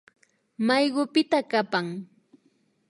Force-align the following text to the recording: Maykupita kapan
Maykupita 0.67 1.39
kapan 1.51 1.85